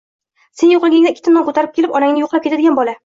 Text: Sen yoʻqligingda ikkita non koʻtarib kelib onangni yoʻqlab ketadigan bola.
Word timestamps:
Sen 0.61 0.71
yoʻqligingda 0.71 1.11
ikkita 1.15 1.33
non 1.35 1.45
koʻtarib 1.51 1.75
kelib 1.77 1.93
onangni 2.01 2.25
yoʻqlab 2.25 2.47
ketadigan 2.47 2.81
bola. 2.81 2.97